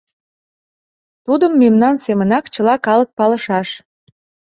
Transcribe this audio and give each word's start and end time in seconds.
Тудым 1.25 1.51
мемнан 1.61 1.95
семынак 2.05 2.45
чыла 2.53 2.75
калык 2.85 3.09
палышаш! 3.17 3.69